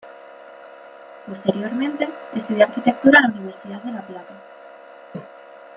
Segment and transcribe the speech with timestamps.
[1.27, 4.33] Posteriormente estudio arquitectura en la Universidad de la Plata.